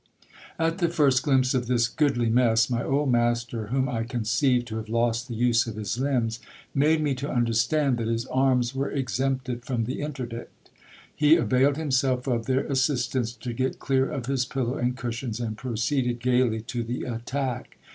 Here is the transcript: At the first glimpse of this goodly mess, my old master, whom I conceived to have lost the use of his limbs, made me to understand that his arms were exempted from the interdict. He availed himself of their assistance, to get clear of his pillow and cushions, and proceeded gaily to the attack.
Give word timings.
At 0.57 0.79
the 0.79 0.89
first 0.89 1.21
glimpse 1.21 1.53
of 1.53 1.67
this 1.67 1.87
goodly 1.87 2.27
mess, 2.31 2.71
my 2.71 2.83
old 2.83 3.11
master, 3.11 3.67
whom 3.67 3.87
I 3.87 4.03
conceived 4.03 4.65
to 4.69 4.77
have 4.77 4.89
lost 4.89 5.27
the 5.27 5.35
use 5.35 5.67
of 5.67 5.75
his 5.75 5.99
limbs, 5.99 6.39
made 6.73 7.01
me 7.03 7.13
to 7.13 7.29
understand 7.29 7.97
that 7.99 8.07
his 8.07 8.25
arms 8.25 8.73
were 8.73 8.89
exempted 8.89 9.63
from 9.63 9.83
the 9.85 10.01
interdict. 10.01 10.71
He 11.15 11.35
availed 11.35 11.77
himself 11.77 12.25
of 12.25 12.47
their 12.47 12.65
assistance, 12.65 13.31
to 13.33 13.53
get 13.53 13.77
clear 13.77 14.09
of 14.09 14.25
his 14.25 14.43
pillow 14.43 14.75
and 14.75 14.97
cushions, 14.97 15.39
and 15.39 15.55
proceeded 15.55 16.17
gaily 16.19 16.61
to 16.61 16.81
the 16.81 17.03
attack. 17.03 17.77